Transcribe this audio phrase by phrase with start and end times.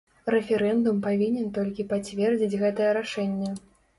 [0.33, 3.51] Рэферэндум павінен толькі пацвердзіць гэтае рашэнне.